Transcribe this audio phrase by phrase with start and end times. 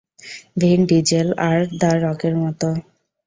[0.57, 2.61] ভিন ডিজেল আর দ্য রকের মত।